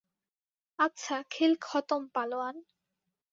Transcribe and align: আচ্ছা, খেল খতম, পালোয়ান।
আচ্ছা, 0.79 1.15
খেল 1.31 1.53
খতম, 1.61 2.01
পালোয়ান। 2.13 2.55